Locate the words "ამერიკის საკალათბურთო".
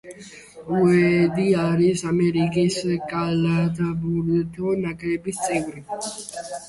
2.11-4.75